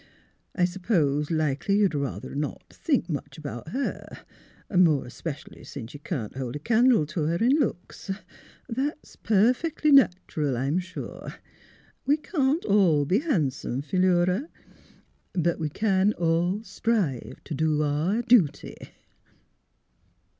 "I 0.55 0.65
s'pose 0.65 1.29
likely 1.29 1.75
you'd 1.77 1.93
ruther 1.93 2.33
not 2.33 2.73
think 2.73 3.07
much 3.07 3.37
about 3.37 3.67
her, 3.67 4.25
more 4.75 5.05
especial 5.05 5.53
's 5.63 5.75
you 5.93 5.99
can't 5.99 6.35
hold 6.35 6.55
a 6.55 6.59
candle 6.59 7.05
t' 7.05 7.19
her 7.21 7.35
in 7.35 7.51
looks. 7.59 8.09
That's 8.67 9.15
perfec'ly 9.15 9.91
natural, 9.91 10.57
I'm 10.57 10.79
sure. 10.79 11.35
We 12.07 12.17
can't 12.17 12.65
all 12.65 13.05
be 13.05 13.19
han'some, 13.19 13.83
Philura; 13.83 14.49
but 15.33 15.59
we 15.59 15.69
can 15.69 16.13
all 16.13 16.63
strive 16.63 17.43
t' 17.43 17.53
do 17.53 17.83
our 17.83 18.23
dooty." 18.23 18.77